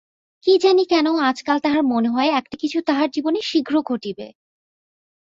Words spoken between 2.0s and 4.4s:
হয় একটা কিছু তাহার জীবনে শীঘ্ন ঘটিবে।